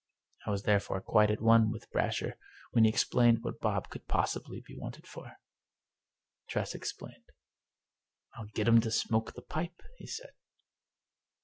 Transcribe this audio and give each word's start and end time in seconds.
I 0.47 0.49
was 0.49 0.63
therefore 0.63 0.99
quite 0.99 1.29
at 1.29 1.41
one 1.43 1.69
with 1.71 1.91
Brasher 1.91 2.33
when 2.71 2.85
he 2.85 2.91
asked 2.91 3.13
what 3.13 3.59
Bob 3.59 3.91
could 3.91 4.07
possibly 4.07 4.59
be 4.65 4.75
wanted 4.75 5.05
for. 5.05 5.33
Tress 6.49 6.73
explained." 6.73 7.25
I'll 8.33 8.47
get 8.47 8.67
him 8.67 8.81
to 8.81 8.89
smoke 8.89 9.33
the 9.35 9.43
pipe," 9.43 9.79
he 9.99 10.07
said. 10.07 10.31